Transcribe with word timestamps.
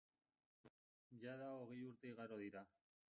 Jada 1.25 1.51
hogei 1.59 1.79
urte 1.91 2.11
igaro 2.15 2.41
dira. 2.45 2.65